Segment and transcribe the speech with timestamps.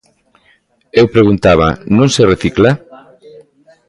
[0.99, 1.67] Eu preguntaba:
[1.97, 2.71] non se recicla?